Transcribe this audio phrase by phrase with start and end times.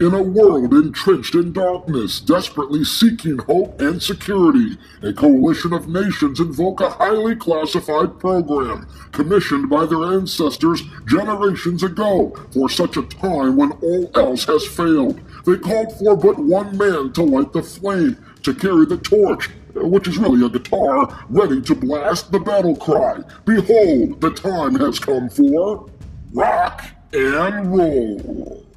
[0.00, 6.38] In a world entrenched in darkness, desperately seeking hope and security, a coalition of nations
[6.38, 13.56] invoke a highly classified program commissioned by their ancestors generations ago for such a time
[13.56, 15.20] when all else has failed.
[15.44, 20.06] They called for but one man to light the flame, to carry the torch, which
[20.06, 23.18] is really a guitar, ready to blast the battle cry.
[23.44, 25.90] Behold, the time has come for
[26.32, 28.67] rock and roll.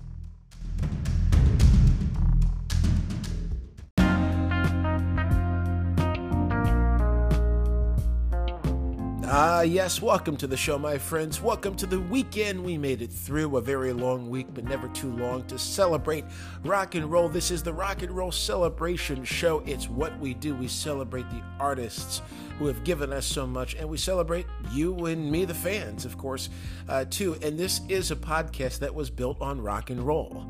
[9.33, 11.41] Ah, yes, welcome to the show, my friends.
[11.41, 12.61] Welcome to the weekend.
[12.61, 16.25] We made it through a very long week, but never too long to celebrate
[16.65, 17.29] rock and roll.
[17.29, 19.59] This is the Rock and Roll Celebration Show.
[19.65, 20.53] It's what we do.
[20.53, 22.21] We celebrate the artists
[22.59, 26.17] who have given us so much, and we celebrate you and me, the fans, of
[26.17, 26.49] course,
[26.89, 27.37] uh, too.
[27.41, 30.45] And this is a podcast that was built on rock and roll.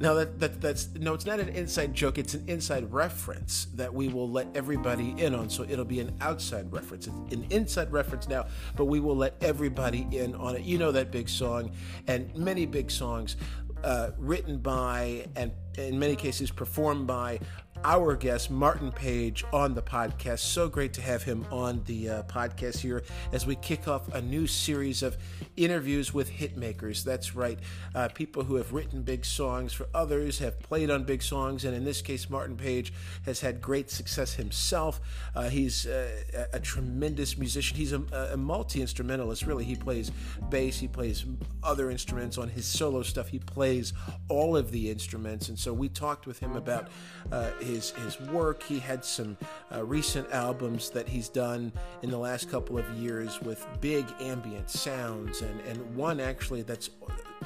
[0.00, 2.18] Now that, that that's no, it's not an inside joke.
[2.18, 5.50] It's an inside reference that we will let everybody in on.
[5.50, 7.08] So it'll be an outside reference.
[7.08, 10.62] It's an inside reference now, but we will let everybody in on it.
[10.62, 11.72] You know that big song,
[12.06, 13.36] and many big songs
[13.84, 17.38] uh, written by and in many cases performed by
[17.84, 20.40] our guest, Martin Page, on the podcast.
[20.40, 24.20] So great to have him on the uh, podcast here as we kick off a
[24.20, 25.16] new series of
[25.56, 27.04] interviews with hitmakers.
[27.04, 27.58] That's right,
[27.94, 31.74] uh, people who have written big songs for others, have played on big songs, and
[31.74, 32.92] in this case, Martin Page
[33.24, 35.00] has had great success himself.
[35.34, 37.76] Uh, he's uh, a, a, tremendous musician.
[37.76, 39.64] He's a, a multi instrumentalist, really.
[39.64, 40.10] He plays
[40.50, 41.24] bass, he plays
[41.62, 43.92] other instruments on his solo stuff, he plays
[44.28, 45.48] all of the instruments.
[45.48, 46.88] And so we talked with him about
[47.30, 48.62] uh, his his work.
[48.62, 49.36] He had some
[49.74, 54.70] uh, recent albums that he's done in the last couple of years with big ambient
[54.70, 56.90] sounds, and and one actually that's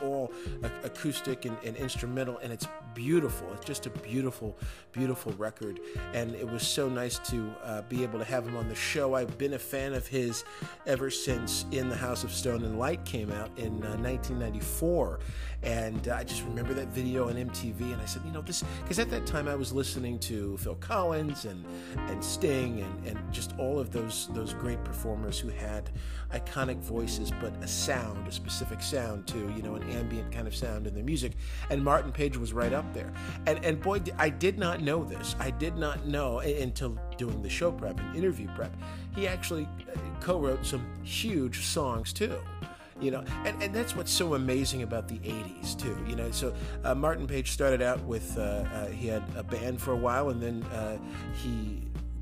[0.00, 0.32] all
[0.82, 3.53] acoustic and, and, instrumental, and it's beautiful.
[3.54, 4.56] It's just a beautiful,
[4.92, 5.80] beautiful record,
[6.14, 9.14] and it was so nice to uh, be able to have him on the show.
[9.14, 10.44] I've been a fan of his
[10.86, 15.20] ever since In the House of Stone and Light came out in uh, 1994,
[15.62, 18.64] and uh, I just remember that video on MTV, and I said, you know, this
[18.82, 21.64] because at that time I was listening to Phil Collins and
[22.08, 25.91] and Sting and, and just all of those those great performers who had
[26.32, 30.54] iconic voices, but a sound, a specific sound too, you know, an ambient kind of
[30.54, 31.32] sound in their music.
[31.70, 33.12] And Martin Page was right up there.
[33.47, 35.37] And and boy, I did not know this.
[35.38, 38.75] I did not know until doing the show prep and interview prep.
[39.15, 42.38] He actually uh, co-wrote some huge songs too
[43.00, 46.54] you know and, and that's what's so amazing about the 80s too you know so
[46.84, 50.31] uh, martin page started out with uh, uh, he had a band for a while
[50.31, 50.97] and then uh,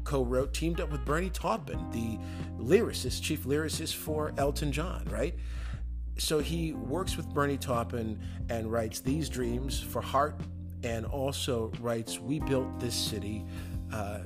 [0.01, 2.19] he co-wrote teamed up with bernie taupin the
[2.63, 5.35] lyricist chief lyricist for elton john right?
[6.19, 10.41] So he works with bernie taupin and writes these dreams for heart
[10.83, 13.45] and also writes we built this city
[13.93, 14.21] uh,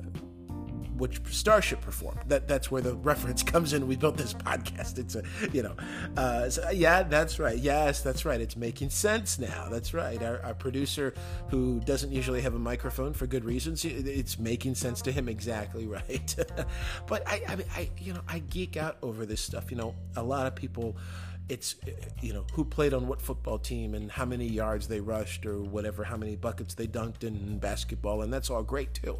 [0.97, 2.19] which Starship performed.
[2.27, 3.87] That that's where the reference comes in.
[3.87, 4.97] We built this podcast.
[4.97, 5.75] It's a you know,
[6.17, 7.57] uh, so yeah, that's right.
[7.57, 8.39] Yes, that's right.
[8.39, 9.67] It's making sense now.
[9.69, 10.21] That's right.
[10.21, 11.13] Our, our, producer,
[11.49, 15.85] who doesn't usually have a microphone for good reasons, it's making sense to him exactly
[15.87, 16.35] right.
[17.07, 19.69] but I, I, I, you know, I geek out over this stuff.
[19.71, 20.95] You know, a lot of people
[21.47, 21.75] it's
[22.21, 25.61] you know who played on what football team and how many yards they rushed or
[25.61, 29.19] whatever how many buckets they dunked in basketball and that's all great too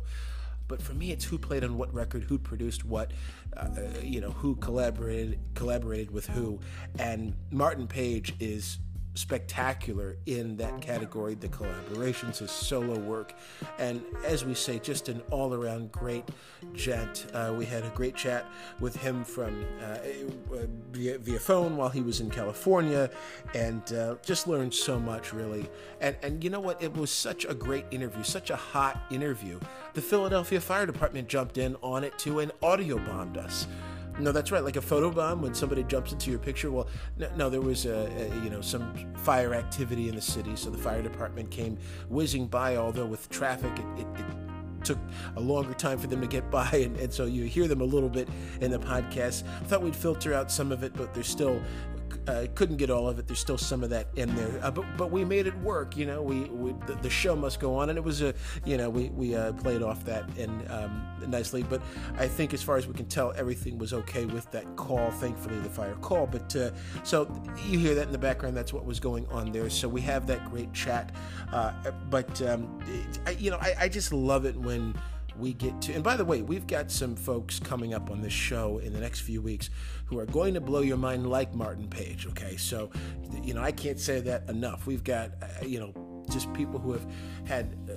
[0.68, 3.12] but for me, it's who played on what record, who produced what,
[3.56, 3.70] uh,
[4.02, 6.60] you know, who collaborated collaborated with who.
[7.00, 8.80] And Martin Page is
[9.16, 11.36] spectacular in that category.
[11.36, 13.34] The collaborations his solo work
[13.80, 16.26] and as we say just an all-around great
[16.74, 17.28] gent.
[17.34, 18.46] Uh, we had a great chat
[18.80, 19.98] with him from uh,
[20.92, 23.10] via, via, phone while he was in california
[23.54, 25.70] and uh, just learned so much really.
[26.02, 26.82] And and you know what?
[26.82, 29.60] It was such a great interview such a hot interview.
[29.94, 33.68] The philadelphia fire department jumped in on it too and audio bombed us
[34.20, 34.64] no, that's right.
[34.64, 36.72] Like a photo bomb when somebody jumps into your picture.
[36.72, 40.56] Well, no, no there was a, a, you know some fire activity in the city,
[40.56, 41.78] so the fire department came
[42.10, 42.78] whizzing by.
[42.78, 44.26] Although with traffic, it, it, it
[44.84, 45.00] took
[45.36, 47.86] a longer time for them to get by, and, and, so you hear them a
[47.86, 48.30] little bit
[48.62, 49.44] in the podcast.
[49.62, 51.62] I thought we'd filter out some of it, but there's still
[52.28, 53.28] uh, couldn't get all of it.
[53.28, 55.96] There's still some of that in there, uh, but but we made it work.
[55.96, 58.34] You know, we, we the, the, show must go on, and it was a
[58.66, 61.64] you know we we uh, played off that and um, nicely.
[61.64, 61.82] But
[62.18, 65.12] I think as far as we can tell, everything was okay with that call.
[65.12, 66.28] Thankfully, the fire call.
[66.28, 66.72] But uh,
[67.04, 67.32] so
[67.66, 68.58] you hear that in the background.
[68.58, 69.70] That's what was going on there.
[69.70, 71.14] So we have that great chat.
[71.52, 71.74] Uh,
[72.10, 72.80] but um,
[73.26, 74.96] I, you know, I, I just love it when
[75.40, 75.94] we get to.
[75.94, 79.00] And by the way, we've got some folks coming up on this show in the
[79.00, 79.70] next few weeks
[80.06, 82.28] who are going to blow your mind like Martin Page.
[82.28, 82.90] Okay, so
[83.44, 84.86] you know I can't say that enough.
[84.88, 87.06] We've got uh, you know just people who have
[87.46, 87.94] had uh,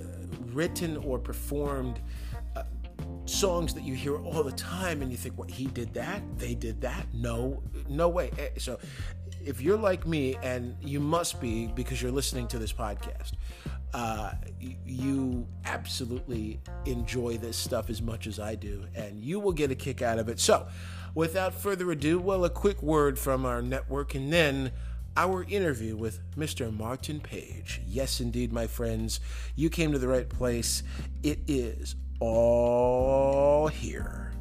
[0.53, 1.99] written or performed
[2.55, 2.63] uh,
[3.25, 6.53] songs that you hear all the time and you think what he did that they
[6.53, 8.77] did that no no way eh, so
[9.45, 13.33] if you're like me and you must be because you're listening to this podcast
[13.93, 14.33] uh,
[14.85, 19.75] you absolutely enjoy this stuff as much as I do, and you will get a
[19.75, 20.39] kick out of it.
[20.39, 20.67] So,
[21.15, 24.71] without further ado, well, a quick word from our network, and then
[25.17, 26.75] our interview with Mr.
[26.75, 27.81] Martin Page.
[27.87, 29.19] Yes, indeed, my friends,
[29.55, 30.83] you came to the right place.
[31.23, 34.31] It is all here.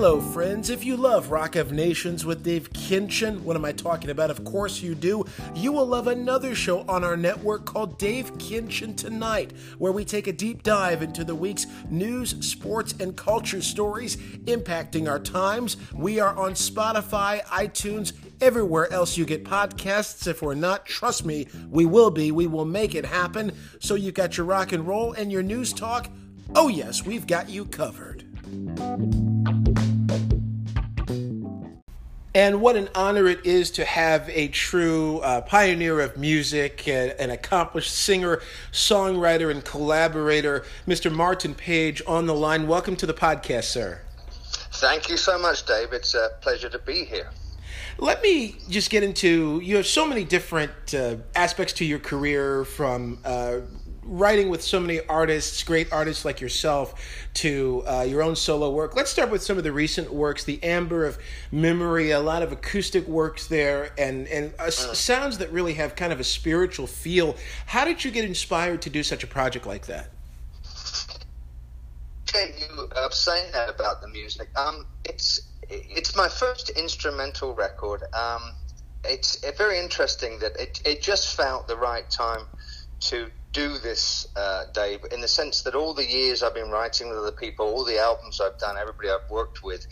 [0.00, 0.70] Hello, friends.
[0.70, 4.30] If you love Rock of Nations with Dave Kinchin, what am I talking about?
[4.30, 5.26] Of course you do.
[5.54, 10.26] You will love another show on our network called Dave Kinchin Tonight, where we take
[10.26, 14.16] a deep dive into the week's news, sports, and culture stories
[14.46, 15.76] impacting our times.
[15.92, 20.26] We are on Spotify, iTunes, everywhere else you get podcasts.
[20.26, 22.32] If we're not, trust me, we will be.
[22.32, 23.52] We will make it happen.
[23.80, 26.08] So you got your rock and roll and your news talk.
[26.54, 28.19] Oh, yes, we've got you covered.
[32.32, 37.10] And what an honor it is to have a true uh, pioneer of music, and,
[37.18, 41.12] an accomplished singer, songwriter, and collaborator, Mr.
[41.12, 42.68] Martin Page, on the line.
[42.68, 44.00] Welcome to the podcast, sir.
[44.74, 45.92] Thank you so much, Dave.
[45.92, 47.30] It's a pleasure to be here.
[47.98, 52.64] Let me just get into you have so many different uh, aspects to your career
[52.64, 53.58] from uh,
[54.02, 56.94] writing with so many artists, great artists like yourself,
[57.34, 58.96] to uh, your own solo work.
[58.96, 61.18] Let's start with some of the recent works, the Amber of
[61.52, 66.12] Memory, a lot of acoustic works there, and and uh, sounds that really have kind
[66.12, 67.36] of a spiritual feel.
[67.66, 70.10] How did you get inspired to do such a project like that?
[72.28, 74.48] Okay, you uh, saying that about the music.
[74.56, 78.02] Um, it's it's my first instrumental record.
[78.14, 78.54] Um,
[79.04, 82.46] it's very interesting that it, it just felt the right time
[83.00, 87.08] to do this, uh, Dave, in the sense that all the years I've been writing
[87.08, 89.86] with other people, all the albums I've done, everybody I've worked with,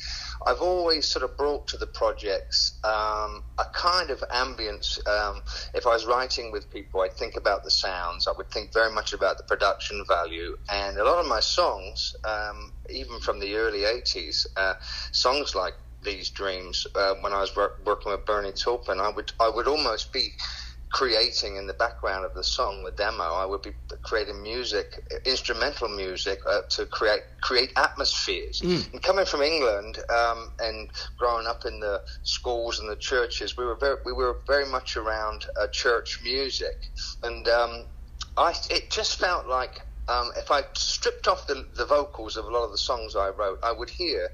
[0.47, 5.05] I've always sort of brought to the projects um, a kind of ambience.
[5.09, 5.43] Um,
[5.75, 8.93] if I was writing with people, I'd think about the sounds, I would think very
[8.93, 13.57] much about the production value, and a lot of my songs, um, even from the
[13.57, 14.75] early 80s, uh,
[15.11, 15.75] songs like
[16.05, 20.13] these dreams uh, when I was working with Bernie Taupin, I would I would almost
[20.13, 20.33] be
[20.91, 25.89] creating in the background of the song, the demo, I would be creating music, instrumental
[25.89, 28.61] music, uh, to create create atmospheres.
[28.61, 28.93] Mm.
[28.93, 30.89] And coming from England um, and
[31.19, 34.97] growing up in the schools and the churches, we were very we were very much
[34.97, 36.91] around uh, church music,
[37.23, 37.85] and um,
[38.37, 42.51] I it just felt like um, if I stripped off the, the vocals of a
[42.51, 44.31] lot of the songs I wrote, I would hear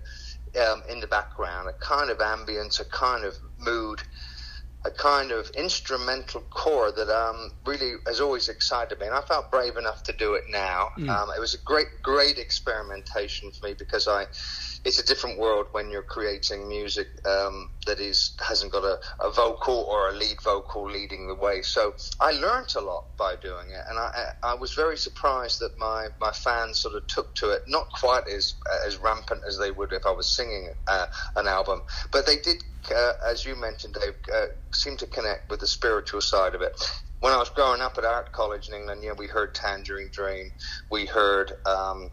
[0.61, 4.01] um, in the background a kind of ambience, a kind of mood
[4.87, 9.51] a kind of instrumental core that um, really has always excited me, and I felt
[9.51, 10.89] brave enough to do it now.
[10.99, 11.09] Mm.
[11.09, 14.27] Um, it was a great, great experimentation for me because I,
[14.85, 19.31] it's a different world when you're creating music um, that is hasn't got a, a,
[19.31, 21.63] vocal or a lead vocal leading the way.
[21.63, 25.71] So I learned a lot by doing it, and I, I was very surprised that
[25.79, 28.55] my, my fans sort of took to it, not quite as
[28.87, 31.07] as rampant as they would if I was singing uh,
[31.37, 31.83] an album,
[32.13, 32.57] but they did
[32.95, 36.73] uh, as you mentioned, Dave, uh, seem to connect with the spiritual side of it.
[37.21, 40.51] When I was growing up at art college in England, we heard Tangerine Dream,
[40.91, 42.11] we heard um,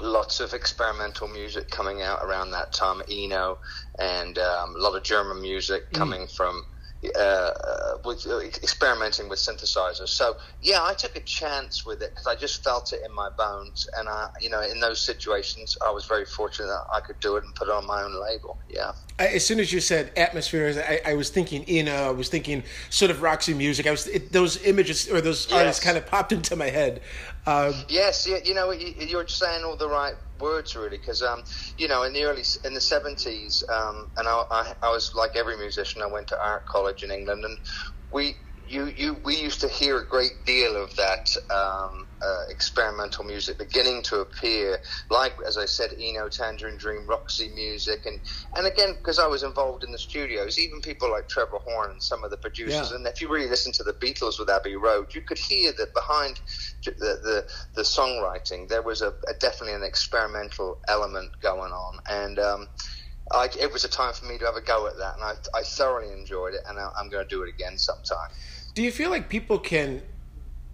[0.00, 3.58] lots of experimental music coming out around that time, Eno,
[3.98, 5.94] and um, a lot of German music mm.
[5.94, 6.36] coming mm.
[6.36, 6.64] from
[7.16, 10.06] uh, uh, with uh, experimenting with synthesizers.
[10.06, 13.28] So yeah, I took a chance with it because I just felt it in my
[13.28, 17.18] bones, and I, you know, in those situations, I was very fortunate that I could
[17.18, 18.56] do it and put it on my own label.
[18.68, 18.92] Yeah.
[19.18, 22.62] As soon as you said atmospheres, I, I was thinking, you know, I was thinking
[22.88, 23.88] sort of Roxy music.
[23.88, 25.58] I was it, those images or those yes.
[25.58, 27.00] artists kind of popped into my head.
[27.46, 31.42] Um, yes, you, know, you, you're saying all the right words really because um,
[31.76, 35.30] you know in the early in the 70s um, and I, I, I, was like
[35.36, 37.56] every musician I went to art college in England and
[38.12, 38.34] we
[38.66, 43.58] you, you we used to hear a great deal of that um, uh, experimental music
[43.58, 48.20] beginning to appear, like as I said, Eno, Tangerine Dream, Roxy music, and
[48.56, 52.02] and again because I was involved in the studios, even people like Trevor Horn and
[52.02, 52.96] some of the producers, yeah.
[52.96, 55.94] and if you really listen to the Beatles with Abbey Road, you could hear that
[55.94, 56.40] behind
[56.84, 62.38] the the, the songwriting there was a, a, definitely an experimental element going on, and.
[62.38, 62.68] Um,
[63.30, 65.34] I, it was a time for me to have a go at that, and I,
[65.58, 68.28] I thoroughly enjoyed it, and I, I'm going to do it again sometime.
[68.74, 70.02] Do you feel like people can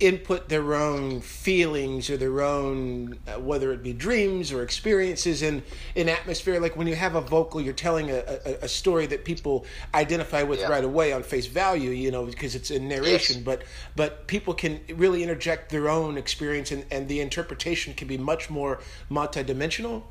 [0.01, 5.61] input their own feelings or their own uh, whether it be dreams or experiences in
[5.97, 9.25] in atmosphere like when you have a vocal you're telling a, a, a story that
[9.25, 10.69] people identify with yeah.
[10.69, 13.45] right away on face value you know because it's a narration yes.
[13.45, 13.63] but
[13.97, 18.49] but people can really interject their own experience and, and the interpretation can be much
[18.49, 18.79] more
[19.11, 20.05] multidimensional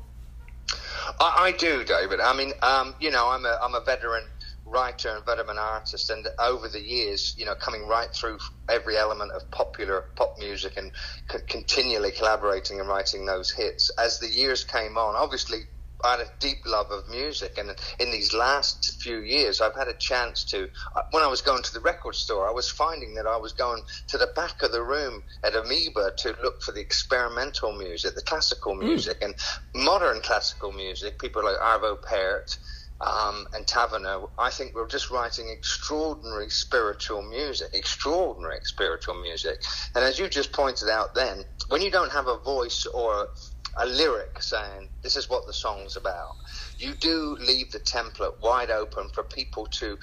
[1.18, 4.24] I, I do david i mean um, you know i'm a i'm a veteran
[4.70, 9.32] writer and veteran artist, and over the years, you know, coming right through every element
[9.32, 10.92] of popular pop music and
[11.30, 13.90] c- continually collaborating and writing those hits.
[13.98, 15.60] As the years came on, obviously.
[16.04, 19.88] I had a deep love of music, and in these last few years, I've had
[19.88, 20.68] a chance to.
[20.94, 23.52] Uh, when I was going to the record store, I was finding that I was
[23.52, 28.14] going to the back of the room at Amoeba to look for the experimental music,
[28.14, 28.84] the classical hmm.
[28.86, 29.24] music, mm.
[29.24, 29.34] and
[29.74, 31.18] modern classical music.
[31.18, 32.56] People like Arvo Pärt,
[33.00, 39.62] um, and Taverner, I think we're just writing extraordinary spiritual music, extraordinary spiritual music.
[39.94, 43.28] And as you just pointed out then, when you don't have a voice or
[43.76, 46.32] a lyric saying, this is what the song's about,
[46.78, 49.96] you do leave the template wide open for people to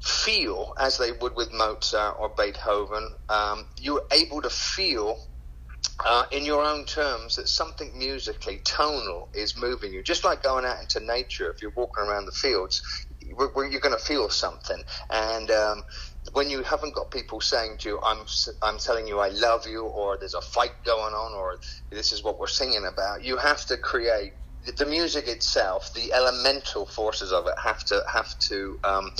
[0.00, 3.10] feel as they would with Mozart or Beethoven.
[3.28, 5.18] Um, you're able to feel
[6.04, 10.02] uh, in your own terms that something musically tonal is moving you.
[10.02, 12.82] Just like going out into nature, if you're walking around the fields,
[13.20, 14.82] you're going to feel something.
[15.10, 15.82] And um,
[16.32, 18.24] when you haven't got people saying to you, "I'm
[18.62, 21.56] I'm telling you I love you," or "There's a fight going on," or
[21.90, 24.34] "This is what we're singing about," you have to create
[24.76, 25.92] the music itself.
[25.94, 28.78] The elemental forces of it have to have to.
[28.84, 29.10] Um,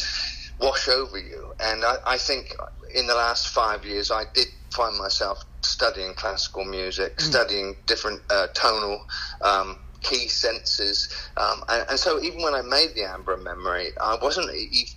[0.60, 1.52] wash over you.
[1.60, 2.52] And I, I, think
[2.92, 7.20] in the last five years, I did find myself studying classical music, mm.
[7.20, 9.06] studying different uh, tonal
[9.42, 14.16] um, key senses, um, and, and, so even when I made the Amber Memory, I
[14.20, 14.50] wasn't.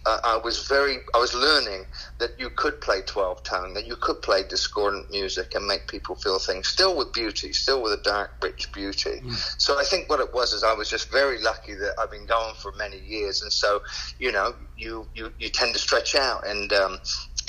[0.06, 0.98] Uh, I was very.
[1.16, 1.86] I was learning
[2.20, 6.16] that you could play twelve tone, that you could play discordant music and make people
[6.16, 9.22] feel things, still with beauty, still with a dark, rich beauty.
[9.24, 9.62] Mm.
[9.62, 12.28] So I think what it was is I was just very lucky that I've been
[12.28, 13.82] going for many years, and so
[14.20, 16.72] you know, you you, you tend to stretch out and.
[16.74, 17.00] Um,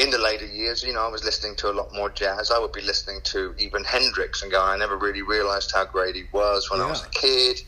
[0.03, 2.51] in the later years, you know, I was listening to a lot more jazz.
[2.51, 6.17] I would be listening to even Hendrix and going, I never really realized how great
[6.17, 6.87] he was when yeah.
[6.87, 7.61] I was a kid.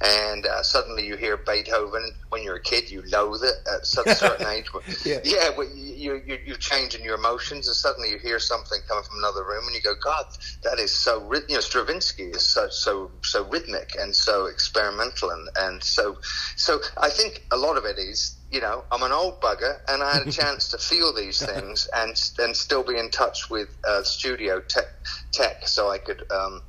[0.00, 2.12] And uh, suddenly you hear Beethoven.
[2.28, 4.66] When you're a kid, you loathe it at a certain age.
[5.04, 8.78] yeah, yeah well, you, you, you change in your emotions, and suddenly you hear something
[8.86, 10.24] coming from another room, and you go, God,
[10.62, 15.30] that is so, you know, Stravinsky is so, so, so rhythmic and so experimental.
[15.30, 16.18] And, and so,
[16.54, 20.02] so I think a lot of it is you know, I'm an old bugger, and
[20.02, 23.68] I had a chance to feel these things and and still be in touch with
[23.86, 24.86] uh, studio tech,
[25.32, 26.62] tech, so I could um,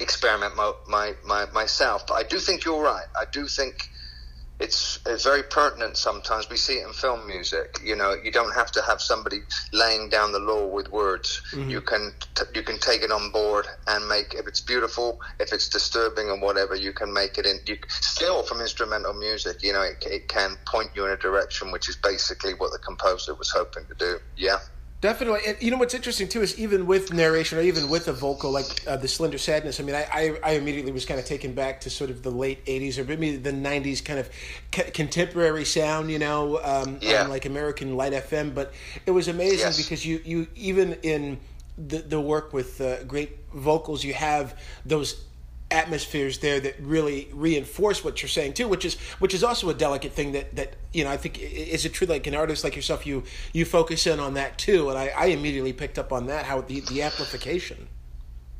[0.00, 2.06] experiment my, my, my, myself.
[2.06, 3.06] But I do think you're right.
[3.18, 3.74] I do think
[4.58, 6.48] it's it's very pertinent sometimes.
[6.48, 7.78] We see it in film music.
[7.84, 9.40] You know, you don't have to have somebody
[9.72, 11.42] laying down the law with words.
[11.52, 11.70] Mm-hmm.
[11.70, 15.52] You can t- you can take it on board and make if it's beautiful, if
[15.52, 17.58] it's disturbing and whatever, you can make it in.
[17.66, 21.70] You, still from instrumental music, you know, it, it can point you in a direction
[21.70, 24.18] which is basically what the composer was hoping to do.
[24.36, 24.58] Yeah.
[25.02, 28.14] Definitely, and you know what's interesting too is even with narration or even with a
[28.14, 29.78] vocal like uh, the Slender Sadness.
[29.78, 32.30] I mean, I, I, I immediately was kind of taken back to sort of the
[32.30, 34.30] late '80s or maybe the '90s kind of
[34.74, 37.24] c- contemporary sound, you know, um, yeah.
[37.24, 38.54] on like American Light FM.
[38.54, 38.72] But
[39.04, 39.76] it was amazing yes.
[39.76, 41.40] because you you even in
[41.76, 45.25] the the work with uh, great vocals, you have those
[45.70, 49.74] atmospheres there that really reinforce what you're saying too which is which is also a
[49.74, 52.76] delicate thing that that you know i think is it true like an artist like
[52.76, 54.88] yourself you you focus in on that too?
[54.90, 57.88] And i, I immediately picked up on that how the the amplification.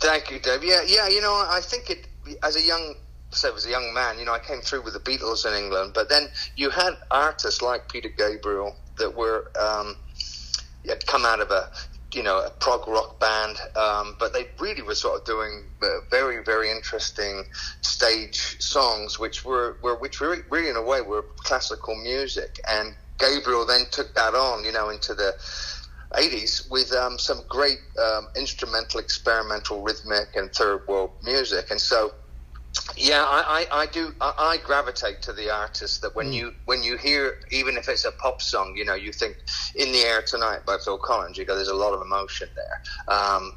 [0.01, 0.65] Thank you dave.
[0.65, 2.09] Yeah yeah you know i think it
[2.43, 2.95] as a young
[3.31, 5.93] so as a young man you know i came through with the beatles in england
[5.95, 9.97] but then you had artists like peter gabriel that were um,
[10.87, 11.71] had come out of a
[12.17, 15.87] you know, a prog rock band, um, but they really were sort of doing uh,
[16.11, 17.45] very, very interesting
[17.83, 22.59] stage songs, which were, were which were really in a way were classical music.
[22.67, 25.35] And Gabriel then took that on, you know, into the
[26.13, 31.71] 80s with um, some great um, instrumental, experimental, rhythmic, and third world music.
[31.71, 32.15] And so
[32.97, 34.13] yeah, I, I, I do.
[34.21, 36.35] I, I, gravitate to the artists that when mm.
[36.35, 39.37] you when you hear, even if it's a pop song, you know, you think
[39.75, 41.39] "In the Air Tonight" by Phil Collins.
[41.39, 43.53] You go, "There's a lot of emotion there." Um,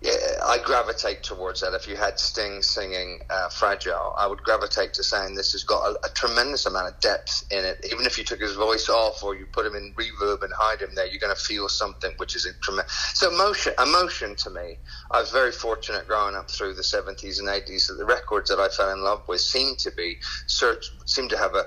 [0.00, 0.12] yeah,
[0.44, 1.74] I gravitate towards that.
[1.74, 5.82] If you had Sting singing uh, "Fragile," I would gravitate to saying this has got
[5.82, 7.84] a, a, tremendous amount of depth in it.
[7.90, 10.80] Even if you took his voice off or you put him in reverb and hide
[10.80, 12.92] him there, you're going to feel something which is a tremendous.
[13.14, 14.78] So emotion, emotion to me.
[15.10, 18.60] I was very fortunate growing up through the '70s and '80s that the records that
[18.60, 21.64] I fell in love with seemed to be search, seemed to have a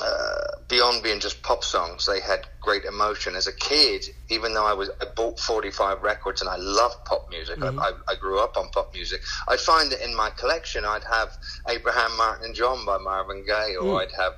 [0.00, 3.34] uh, beyond being just pop songs, they had great emotion.
[3.34, 7.28] As a kid, even though I was I bought 45 records and I loved pop
[7.30, 7.78] music, mm-hmm.
[7.78, 9.22] I, I, grew up on pop music.
[9.48, 11.36] I'd find that in my collection, I'd have
[11.68, 14.02] Abraham Martin and John by Marvin Gaye, or mm.
[14.02, 14.34] I'd have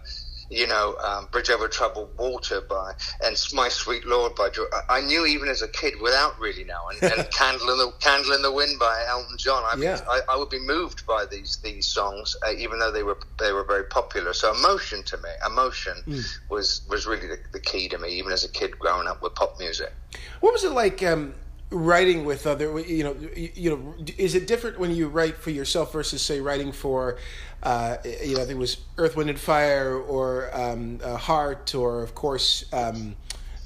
[0.50, 2.92] you know, um, Bridge Over Troubled Water by
[3.25, 4.69] and My Sweet Lord by George.
[4.88, 6.99] I knew even as a kid without really knowing.
[7.21, 9.62] And Candle in the Candle in the Wind by Elton John.
[9.64, 10.00] I, yeah.
[10.09, 13.52] I, I would be moved by these these songs, uh, even though they were they
[13.52, 14.33] were very popular.
[14.33, 16.25] So emotion to me, emotion mm.
[16.49, 19.35] was was really the, the, key to me, even as a kid growing up with
[19.35, 19.92] pop music.
[20.40, 21.02] What was it like?
[21.02, 21.35] Um
[21.71, 25.93] writing with other you know you know is it different when you write for yourself
[25.93, 27.17] versus say writing for
[27.62, 31.75] uh, you know I think it was Earth Wind and Fire or um, uh, Heart
[31.75, 33.15] or of course um,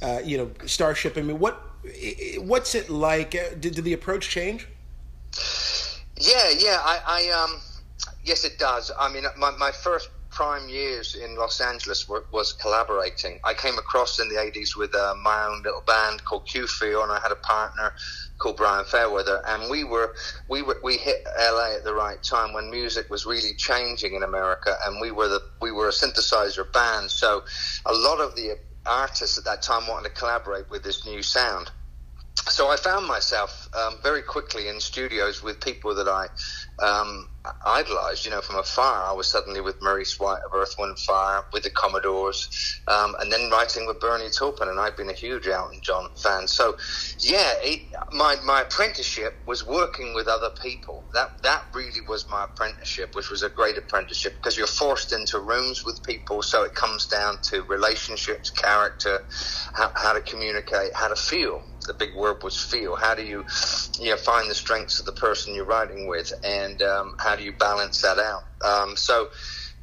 [0.02, 1.16] uh, you know Starship?
[1.16, 1.62] I mean what
[2.38, 3.34] what's it like?
[3.34, 4.68] Uh, did, did the approach change?
[6.18, 7.60] Yeah yeah I, I um
[8.24, 8.92] yes it does.
[8.98, 13.38] I mean my, my first prime years in Los Angeles were, was collaborating.
[13.44, 17.12] I came across in the 80s with uh, my own little band called Q-Feel, and
[17.12, 17.92] I had a partner
[18.38, 20.12] called Brian Fairweather, and we were
[20.48, 24.24] we were we hit LA at the right time when music was really changing in
[24.24, 27.10] America, and we were the we were a synthesizer band.
[27.10, 27.44] So
[27.86, 31.70] a lot of the artists at that time wanted to collaborate with this new sound.
[32.48, 36.26] So I found myself um, very quickly in studios with people that I
[36.82, 37.28] um,
[37.64, 39.04] idolized, you know, from afar.
[39.04, 43.30] I was suddenly with Maurice White of Earth, Wind, Fire, with the Commodores, um, and
[43.30, 46.48] then writing with Bernie Taupin, and I've been a huge Elton John fan.
[46.48, 46.76] So,
[47.20, 47.80] yeah, it,
[48.12, 51.04] my my apprenticeship was working with other people.
[51.12, 55.38] That that really was my apprenticeship, which was a great apprenticeship because you're forced into
[55.38, 59.20] rooms with people, so it comes down to relationships, character,
[59.74, 62.96] how, how to communicate, how to feel the big word was feel.
[62.96, 63.44] How do you,
[64.00, 67.44] you know, find the strengths of the person you're writing with, and um, how do
[67.44, 68.44] you balance that out?
[68.64, 69.28] Um, so,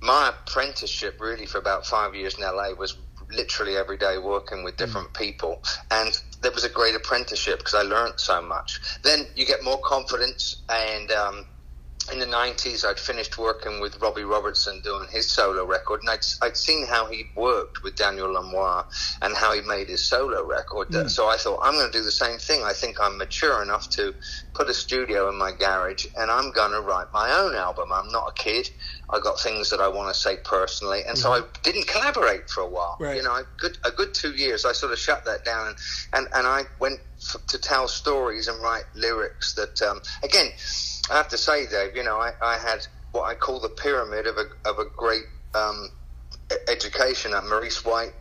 [0.01, 2.98] my apprenticeship really for about five years in LA was
[3.31, 5.20] literally every day working with different mm.
[5.20, 8.79] people, and there was a great apprenticeship because I learned so much.
[9.03, 11.46] Then you get more confidence and um,
[12.09, 16.25] in the 90s, I'd finished working with Robbie Robertson doing his solo record, and I'd,
[16.42, 18.83] I'd seen how he worked with Daniel Lanois
[19.22, 20.90] and how he made his solo record.
[20.90, 21.09] Mm.
[21.09, 22.64] So I thought, I'm going to do the same thing.
[22.64, 24.16] I think I'm mature enough to
[24.53, 27.90] put a studio in my garage, and I'm going to write my own album.
[27.94, 28.70] I'm not a kid.
[29.09, 32.61] I got things that I want to say personally, and so I didn't collaborate for
[32.61, 32.96] a while.
[33.00, 33.18] Right.
[33.18, 34.66] You know, a good, a good two years.
[34.66, 35.75] I sort of shut that down, and,
[36.14, 40.48] and, and I went f- to tell stories and write lyrics that, um, again,
[41.09, 44.27] I have to say, Dave, you know, I, I had what I call the pyramid
[44.27, 45.90] of a, of a great um,
[46.68, 47.33] education.
[47.33, 48.14] And Maurice White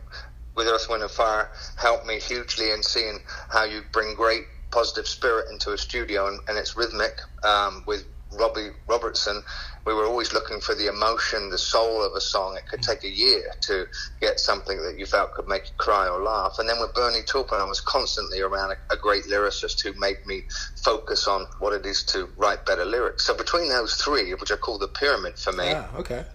[0.55, 5.07] with Earth, Wind and Fire helped me hugely in seeing how you bring great positive
[5.07, 7.13] spirit into a studio and, and it's rhythmic
[7.43, 8.05] um, with
[8.39, 9.43] Robbie Robertson,
[9.85, 12.55] we were always looking for the emotion, the soul of a song.
[12.55, 13.85] It could take a year to
[14.19, 16.55] get something that you felt could make you cry or laugh.
[16.59, 20.17] And then with Bernie Taupin, I was constantly around a, a, great lyricist who made
[20.25, 20.43] me
[20.83, 23.25] focus on what it is to write better lyrics.
[23.25, 26.25] So between those three, which I call the pyramid for me, yeah, okay.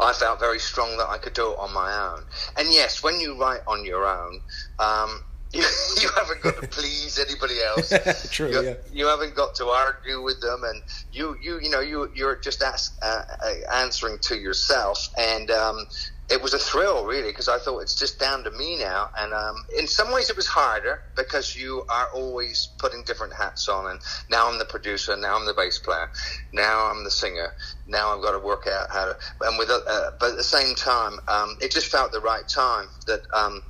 [0.00, 2.24] I felt very strong that I could do it on my own.
[2.58, 4.40] And yes, when you write on your own,
[4.78, 5.20] um,
[5.56, 5.62] you,
[6.02, 8.28] you haven't got to please anybody else.
[8.30, 8.50] True.
[8.50, 8.74] You, yeah.
[8.92, 12.60] you haven't got to argue with them, and you you you know you you're just
[12.60, 15.86] ask, uh, uh, answering to yourself, and um,
[16.28, 19.32] it was a thrill really because I thought it's just down to me now, and
[19.32, 23.92] um, in some ways it was harder because you are always putting different hats on,
[23.92, 26.10] and now I'm the producer, now I'm the bass player,
[26.52, 27.54] now I'm the singer,
[27.86, 30.74] now I've got to work out how to, and with uh, but at the same
[30.74, 33.20] time, um, it just felt the right time that.
[33.32, 33.62] Um,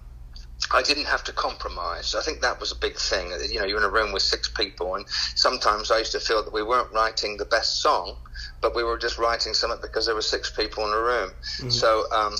[0.72, 2.14] I didn't have to compromise.
[2.14, 3.32] I think that was a big thing.
[3.50, 6.42] You know, you're in a room with six people, and sometimes I used to feel
[6.42, 8.16] that we weren't writing the best song,
[8.60, 11.30] but we were just writing something because there were six people in a room.
[11.58, 11.70] Mm-hmm.
[11.70, 12.36] So, um,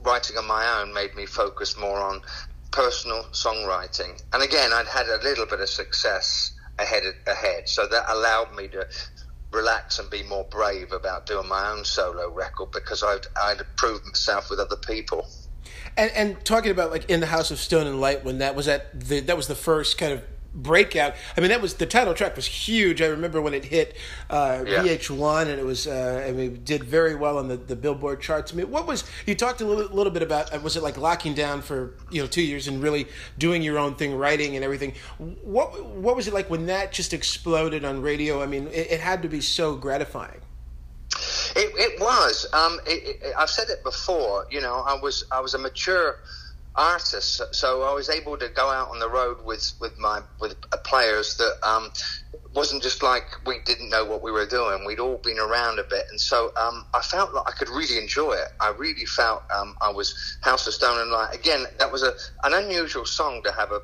[0.00, 2.22] writing on my own made me focus more on
[2.70, 4.22] personal songwriting.
[4.32, 8.68] And again, I'd had a little bit of success ahead ahead, so that allowed me
[8.68, 8.86] to
[9.52, 14.04] relax and be more brave about doing my own solo record because I'd I'd proved
[14.06, 15.26] myself with other people.
[15.96, 18.68] And, and talking about like in the House of Stone and Light when that was
[18.68, 20.22] at the that was the first kind of
[20.56, 21.14] breakout.
[21.36, 23.02] I mean, that was the title track was huge.
[23.02, 23.96] I remember when it hit
[24.30, 24.82] uh, yeah.
[24.82, 28.52] VH1, and it was uh, I mean, did very well on the, the Billboard charts.
[28.52, 30.52] I mean, what was you talked a little, little bit about?
[30.52, 33.06] Uh, was it like locking down for you know two years and really
[33.38, 34.94] doing your own thing, writing and everything?
[35.18, 38.42] What what was it like when that just exploded on radio?
[38.42, 40.40] I mean, it, it had to be so gratifying.
[41.56, 42.46] It, it was.
[42.52, 44.44] Um, it, it, I've said it before.
[44.50, 46.16] You know, I was I was a mature
[46.76, 50.56] artist, So I was able to go out on the road with with my with
[50.84, 51.90] players that um,
[52.54, 54.84] wasn't just like we didn't know what we were doing.
[54.86, 57.98] We'd all been around a bit, and so um, I felt like I could really
[57.98, 58.48] enjoy it.
[58.60, 61.34] I really felt um, I was House of Stone and Light.
[61.34, 62.12] Again, that was a
[62.44, 63.80] an unusual song to have a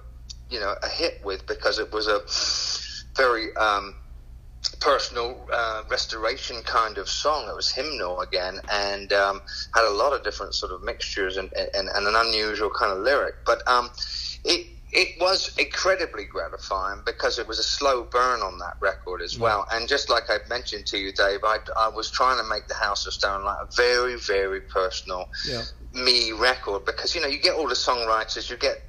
[0.50, 2.20] you know a hit with because it was a
[3.16, 3.94] very um,
[4.82, 7.48] personal uh, restoration kind of song.
[7.48, 9.42] It was hymnal again, and um,
[9.74, 12.98] had a lot of different sort of mixtures and, and, and an unusual kind of
[12.98, 13.34] lyric.
[13.46, 13.90] But um,
[14.44, 19.38] it it was incredibly gratifying because it was a slow burn on that record as
[19.38, 19.66] well.
[19.72, 22.74] And just like I mentioned to you, Dave, I, I was trying to make the
[22.74, 25.62] House of Stone like a very, very personal yeah.
[25.94, 28.82] me record because you know you get all the songwriters, you get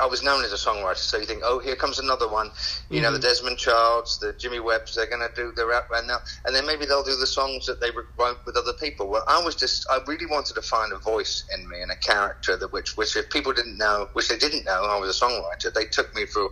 [0.00, 2.46] I was known as a songwriter, so you think, oh, here comes another one.
[2.46, 3.02] You mm-hmm.
[3.02, 3.28] know, the mm-hmm.
[3.28, 6.66] Desmond Childs, the Jimmy Webbs, they're going to do the rap right now, and then
[6.66, 9.08] maybe they'll do the songs that they wrote with other people.
[9.08, 11.96] Well, I was just, I really wanted to find a voice in me and a
[11.96, 15.24] character that which, which if people didn't know, which they didn't know, I was a
[15.24, 15.72] songwriter.
[15.72, 16.50] They took me through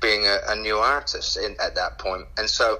[0.00, 2.78] being a, a new artist in, at that point, and so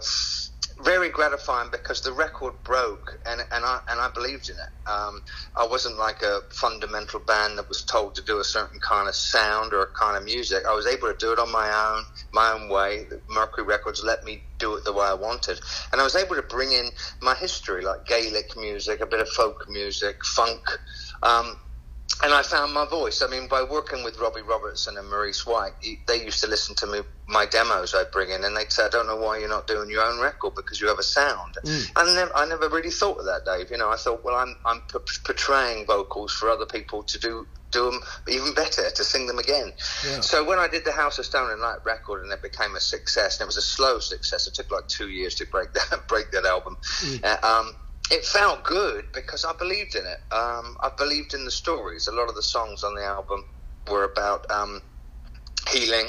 [0.82, 4.90] very gratifying because the record broke and, and I and I believed in it.
[4.90, 5.22] Um,
[5.56, 9.14] I wasn't like a fundamental band that was told to do a certain kind of
[9.14, 10.64] sound or a kind of music.
[10.68, 13.06] I was able to do it on my own, my own way.
[13.30, 15.60] Mercury Records let me do it the way I wanted,
[15.92, 16.90] and I was able to bring in
[17.22, 20.60] my history, like Gaelic music, a bit of folk music, funk.
[21.22, 21.56] Um,
[22.22, 23.22] and I found my voice.
[23.22, 25.72] I mean, by working with Robbie Robertson and Maurice White,
[26.06, 28.88] they used to listen to me my demos I'd bring in, and they'd say, "I
[28.88, 31.90] don't know why you're not doing your own record because you have a sound." Mm.
[31.96, 33.70] And I never really thought of that, Dave.
[33.70, 34.82] You know, I thought, well, I'm I'm
[35.24, 39.72] portraying vocals for other people to do do them even better, to sing them again.
[40.04, 40.20] Yeah.
[40.20, 42.80] So when I did the House of Stone and Light record, and it became a
[42.80, 44.46] success, and it was a slow success.
[44.46, 46.76] It took like two years to break that break that album.
[47.00, 47.24] Mm.
[47.24, 47.74] Uh, um,
[48.10, 50.34] it felt good because I believed in it.
[50.34, 52.06] Um, I believed in the stories.
[52.06, 53.44] A lot of the songs on the album
[53.88, 54.80] were about um,
[55.68, 56.06] healing.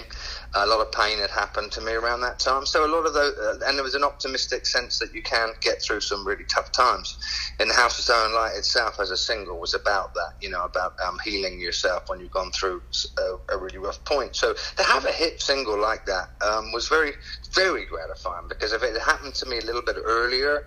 [0.55, 2.65] A lot of pain had happened to me around that time.
[2.65, 5.49] So a lot of those, uh, and there was an optimistic sense that you can
[5.61, 7.17] get through some really tough times.
[7.59, 10.33] And the House of Stone Light itself, as a single, was about that.
[10.41, 12.81] You know, about um, healing yourself when you've gone through
[13.17, 14.35] a, a, really rough point.
[14.35, 17.11] So to have a hit single like that um, was very,
[17.53, 20.63] very gratifying because if it had happened to me a little bit earlier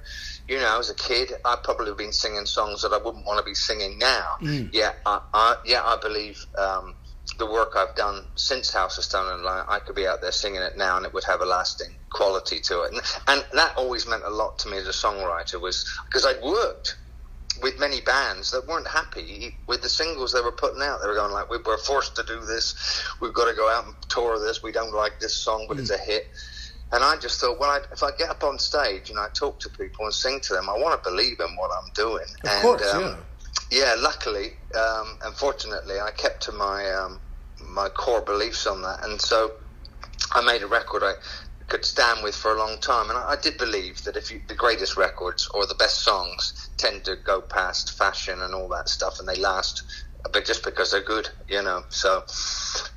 [0.50, 3.44] you know, as a kid, I'd probably been singing songs that I wouldn't want to
[3.48, 4.34] be singing now.
[4.40, 4.70] Mm.
[4.72, 6.96] Yeah, I, I, yeah, I believe um,
[7.38, 10.32] the work I've done since House of Stone and Light, I could be out there
[10.32, 12.92] singing it now, and it would have a lasting quality to it.
[12.92, 16.42] And, and that always meant a lot to me as a songwriter, was because I'd
[16.42, 16.96] worked
[17.62, 20.98] with many bands that weren't happy with the singles they were putting out.
[21.00, 23.04] They were going like, "We were forced to do this.
[23.20, 24.64] We've got to go out and tour this.
[24.64, 25.80] We don't like this song, but mm.
[25.80, 26.26] it's a hit."
[26.92, 29.60] And I just thought, well, I, if I get up on stage and I talk
[29.60, 32.24] to people and sing to them, I want to believe in what I'm doing.
[32.44, 33.16] Of and, course, um, yeah.
[33.70, 37.20] Yeah, luckily, um, unfortunately, I kept to my um,
[37.60, 39.52] my core beliefs on that, and so
[40.32, 41.12] I made a record I
[41.68, 43.10] could stand with for a long time.
[43.10, 46.70] And I, I did believe that if you, the greatest records or the best songs
[46.78, 49.84] tend to go past fashion and all that stuff, and they last
[50.32, 51.82] but just because they're good, you know.
[51.88, 52.24] So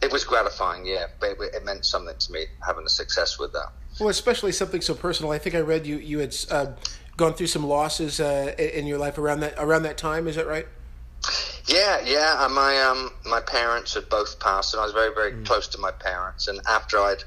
[0.01, 1.05] it was gratifying, yeah.
[1.19, 3.69] But it, it meant something to me having a success with that.
[3.99, 5.31] Well, especially something so personal.
[5.31, 6.67] I think I read you you had uh,
[7.17, 10.27] gone through some losses uh, in your life around that around that time.
[10.27, 10.67] Is that right?
[11.67, 12.35] Yeah, yeah.
[12.39, 15.45] Uh, my um my parents had both passed, and I was very very mm.
[15.45, 16.47] close to my parents.
[16.47, 17.23] And after I'd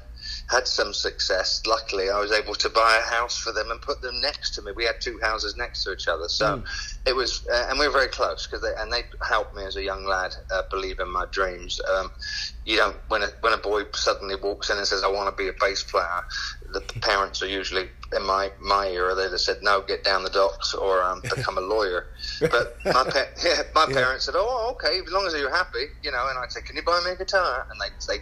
[0.49, 1.61] had some success.
[1.65, 4.61] Luckily, I was able to buy a house for them and put them next to
[4.61, 4.71] me.
[4.75, 6.97] We had two houses next to each other, so mm.
[7.05, 9.75] it was, uh, and we were very close because they and they helped me as
[9.75, 11.81] a young lad uh, believe in my dreams.
[11.81, 12.11] Um,
[12.65, 15.43] you don't when a when a boy suddenly walks in and says, "I want to
[15.43, 16.23] be a bass player,"
[16.73, 20.29] the parents are usually in my my era they'd have said no get down the
[20.29, 22.07] docks or um, become a lawyer.
[22.39, 23.95] But my pa- yeah, my yeah.
[23.95, 26.75] parents said oh okay as long as you're happy you know and I'd say can
[26.75, 27.65] you buy me a guitar?
[27.69, 28.19] And they they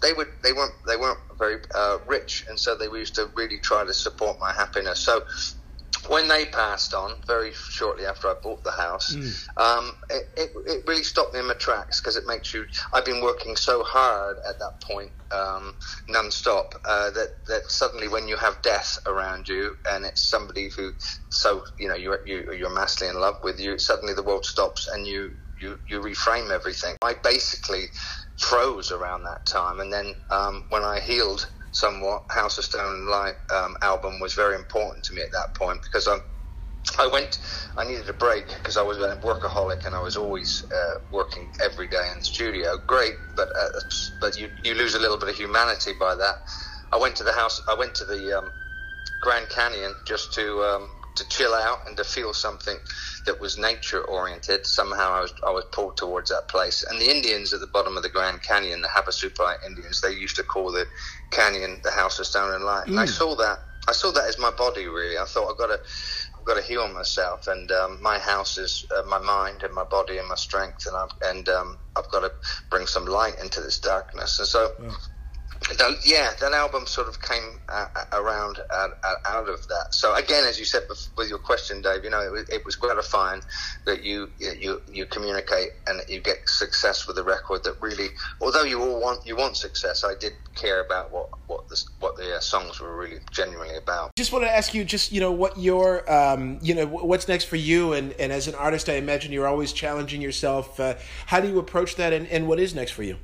[0.00, 3.58] they would they weren't they weren't very uh, rich and so they used to really
[3.58, 5.00] try to support my happiness.
[5.00, 5.22] So
[6.08, 9.58] when they passed on very shortly after I bought the house, mm.
[9.58, 12.66] um, it, it, it, really stopped me in my tracks because it makes you.
[12.92, 15.74] I've been working so hard at that point, um,
[16.08, 20.92] non-stop, uh, that that suddenly when you have death around you and it's somebody who,
[21.28, 24.88] so you know you're you, you're massively in love with you, suddenly the world stops
[24.88, 26.96] and you you you reframe everything.
[27.02, 27.84] I basically
[28.38, 33.08] froze around that time, and then um, when I healed somewhat, House of Stone and
[33.08, 36.18] Light um, album was very important to me at that point because I,
[36.98, 37.38] I went,
[37.76, 41.48] I needed a break because I was a workaholic and I was always uh, working
[41.64, 42.78] every day in the studio.
[42.86, 43.68] Great, but uh,
[44.20, 46.36] but you you lose a little bit of humanity by that.
[46.92, 47.62] I went to the house.
[47.68, 48.52] I went to the um,
[49.20, 52.76] Grand Canyon just to um, to chill out and to feel something
[53.26, 54.66] that was nature oriented.
[54.66, 56.84] Somehow I was I was pulled towards that place.
[56.88, 60.36] And the Indians at the bottom of the Grand Canyon, the Havasupai Indians, they used
[60.36, 60.86] to call the
[61.30, 62.86] canyon the House of Stone and Light.
[62.86, 62.90] Mm.
[62.90, 63.10] And I mm.
[63.10, 65.18] saw that I saw that as my body really.
[65.18, 65.80] I thought I've got to
[66.38, 69.84] I've got to heal myself, and um, my house is uh, my mind and my
[69.84, 72.32] body and my strength, and I've and um, I've got to
[72.70, 74.38] bring some light into this darkness.
[74.38, 74.90] And so, yeah
[75.78, 79.88] that, yeah, that album sort of came uh, uh around uh, uh, out of that.
[79.90, 80.82] So again, as you said
[81.16, 83.42] with your question, Dave, you know, it, it, was gratifying
[83.84, 88.08] that you you you communicate and you get success with a record that really,
[88.40, 92.16] although you all want you want success, I did care about what what the what
[92.16, 94.14] the uh, songs were really genuinely about.
[94.16, 97.44] Just want to ask you, just you know, what your um, you know, what's next
[97.44, 100.78] for you, and and as an artist, I imagine you're always challenging yourself.
[100.78, 100.94] Uh,
[101.26, 103.18] how do you approach that, and, and what is next for you?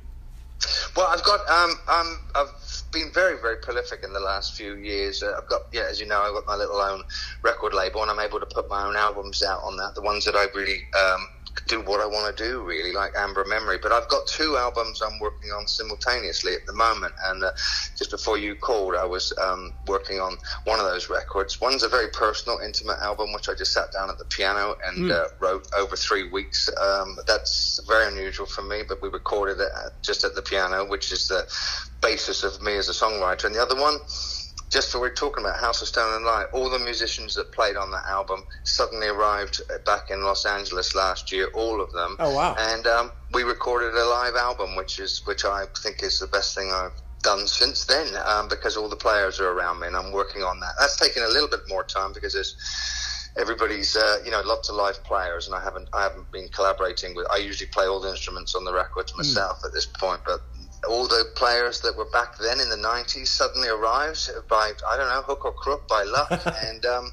[0.95, 2.51] Well, I've got um, um, I've
[2.91, 5.23] been very very prolific in the last few years.
[5.23, 7.03] Uh, I've got yeah, as you know, I've got my little own
[7.43, 9.95] record label, and I'm able to put my own albums out on that.
[9.95, 11.27] The ones that I really um,
[11.67, 13.77] do what I want to do, really, like Amber Memory.
[13.81, 17.13] But I've got two albums I'm working on simultaneously at the moment.
[17.25, 17.51] And uh,
[17.97, 21.59] just before you called, I was um, working on one of those records.
[21.61, 25.09] One's a very personal, intimate album, which I just sat down at the piano and
[25.09, 25.11] mm.
[25.11, 26.69] uh, wrote over three weeks.
[26.81, 29.69] Um, that's very unusual for me, but we recorded it
[30.01, 31.47] just at the piano, which is the
[32.01, 33.45] basis of me as a songwriter.
[33.45, 33.97] And the other one,
[34.69, 37.75] just for we're talking about House of Stone and Light, all the musicians that played
[37.75, 42.15] on that album suddenly arrived back in Los Angeles last year, all of them.
[42.19, 42.55] Oh wow!
[42.57, 46.55] And um, we recorded a live album, which is which I think is the best
[46.55, 50.11] thing I've done since then, um, because all the players are around me, and I'm
[50.11, 50.73] working on that.
[50.79, 52.55] That's taken a little bit more time because there's
[53.37, 57.15] everybody's uh, you know lots of live players, and I haven't I haven't been collaborating
[57.15, 57.27] with.
[57.31, 59.17] I usually play all the instruments on the records hmm.
[59.17, 59.65] myself mm.
[59.65, 60.41] at this point, but
[60.87, 65.09] all the players that were back then in the 90s suddenly arrived by, I don't
[65.09, 66.31] know, hook or crook, by luck.
[66.63, 67.11] and um,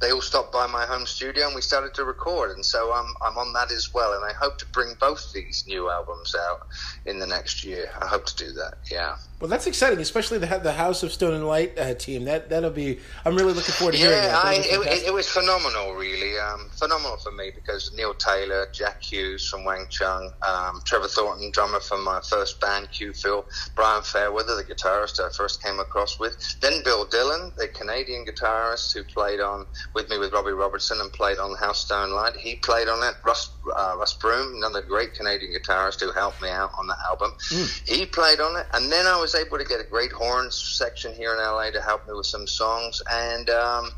[0.00, 2.50] they all stopped by my home studio and we started to record.
[2.52, 4.12] And so I'm, I'm on that as well.
[4.12, 6.58] And I hope to bring both these new albums out
[7.06, 7.90] in the next year.
[8.00, 9.14] I hope to do that, yeah.
[9.42, 12.26] Well, that's exciting, especially the the House of Stone and Light uh, team.
[12.26, 13.00] That that'll be.
[13.24, 14.54] I'm really looking forward to yeah, hearing that.
[14.54, 16.38] Yeah, it, it, was phenomenal, really.
[16.38, 21.50] Um, phenomenal for me because Neil Taylor, Jack Hughes from Wang Chung, um, Trevor Thornton,
[21.50, 26.60] drummer from my first band, Q-Feel, Brian Fairweather, the guitarist I first came across with,
[26.60, 31.12] then Bill Dillon, the Canadian guitarist who played on with me with Robbie Robertson and
[31.12, 32.36] played on House of Stone Light.
[32.36, 33.16] He played on it.
[33.24, 37.32] Russ uh, Russ Broom, another great Canadian guitarist who helped me out on the album.
[37.50, 37.88] Mm.
[37.88, 41.14] He played on it, and then I was able to get a great horns section
[41.14, 43.90] here in LA to help me with some songs, and um,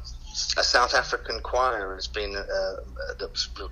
[0.57, 3.27] a South African choir has been uh,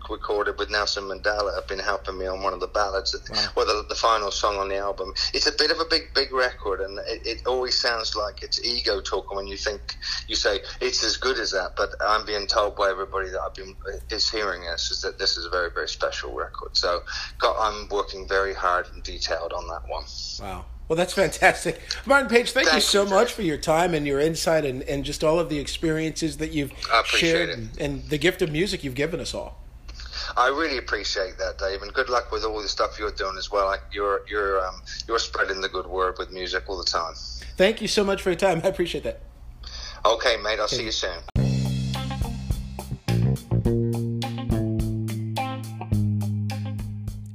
[0.09, 1.55] recorded with Nelson Mandela.
[1.57, 3.47] Have been helping me on one of the ballads, wow.
[3.57, 5.13] well, the, the, final song on the album.
[5.35, 8.65] It's a bit of a big, big record, and it, it, always sounds like it's
[8.65, 9.97] ego talking when you think
[10.29, 11.73] you say it's as good as that.
[11.77, 13.75] But I'm being told by everybody that I've been
[14.11, 16.77] is hearing this is that this is a very, very special record.
[16.77, 17.01] So,
[17.39, 20.05] got, I'm working very hard and detailed on that one.
[20.41, 20.65] Wow.
[20.93, 21.81] Well, that's fantastic.
[22.05, 24.83] Martin Page, thank, thank you so you, much for your time and your insight and,
[24.83, 26.71] and just all of the experiences that you've
[27.07, 29.57] shared and, and, the gift of music you've given us all.
[30.37, 33.51] I really appreciate that, Dave, and good luck with all the stuff you're doing as
[33.51, 33.75] well.
[33.91, 37.15] You're you're um, you're spreading the good word with music all the time.
[37.57, 38.61] Thank you so much for your time.
[38.63, 39.21] I appreciate that.
[40.05, 40.59] Okay, mate.
[40.59, 40.77] I'll okay.
[40.77, 41.32] see you soon.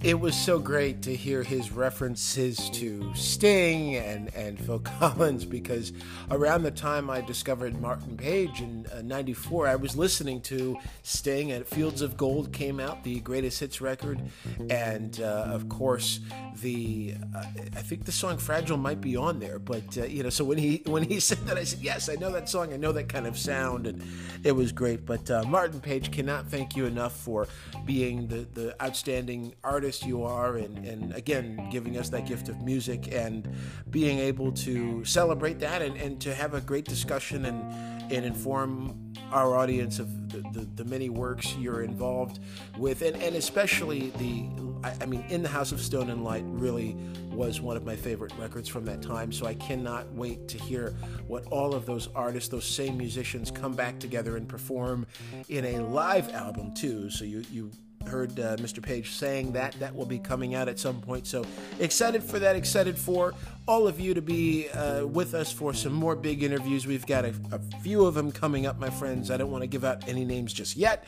[0.07, 5.91] It was so great to hear his references to Sting and, and Phil Collins because
[6.31, 11.51] around the time I discovered Martin Page in '94, uh, I was listening to Sting
[11.51, 14.21] and Fields of Gold came out, the greatest hits record,
[14.69, 16.21] and uh, of course
[16.61, 17.43] the uh,
[17.75, 20.57] I think the song Fragile might be on there, but uh, you know, so when
[20.57, 23.09] he when he said that, I said yes, I know that song, I know that
[23.09, 24.01] kind of sound, and
[24.45, 25.05] it was great.
[25.05, 27.49] But uh, Martin Page cannot thank you enough for
[27.85, 32.49] being the the outstanding artist artist you are, and, and again, giving us that gift
[32.49, 33.47] of music and
[33.89, 39.13] being able to celebrate that and, and to have a great discussion and, and inform
[39.31, 42.39] our audience of the, the, the many works you're involved
[42.77, 44.47] with, and, and especially the,
[44.83, 46.95] I, I mean, In the House of Stone and Light really
[47.31, 49.31] was one of my favorite records from that time.
[49.31, 50.95] So I cannot wait to hear
[51.27, 55.05] what all of those artists, those same musicians, come back together and perform
[55.49, 57.10] in a live album too.
[57.12, 57.71] So you you
[58.07, 58.81] heard uh, Mr.
[58.81, 59.73] Page saying that.
[59.79, 61.27] That will be coming out at some point.
[61.27, 61.45] So
[61.79, 62.55] excited for that.
[62.55, 63.33] Excited for
[63.67, 66.87] all of you to be uh, with us for some more big interviews.
[66.87, 69.29] We've got a, a, few of them coming up, my friends.
[69.29, 71.03] I don't want to give out any names just yet,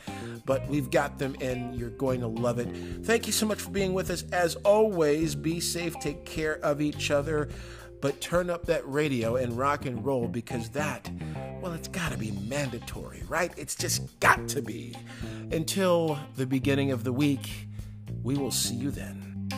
[0.45, 2.67] but we've got them and you're going to love it.
[3.05, 4.23] Thank you so much for being with us.
[4.33, 7.47] As always, be safe, take care of each other,
[8.01, 11.09] but turn up that radio and rock and roll because that
[11.62, 13.51] Well, it's got to be mandatory, right?
[13.57, 14.95] It's just got to be.
[15.51, 17.67] Until the beginning of the week,
[18.23, 19.49] we will see you then.